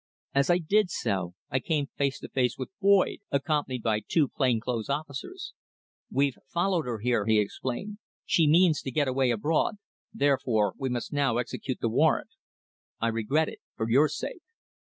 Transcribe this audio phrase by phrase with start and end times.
[0.33, 4.59] As I did so, I came face to face with Boyd, accompanied by two plain
[4.59, 5.53] clothes officers.
[6.09, 7.99] "We've followed her here," he explained.
[8.25, 9.75] "She means to get away abroad,
[10.11, 12.31] therefore we must now execute the warrant.
[12.99, 14.41] I regret it, for your sake."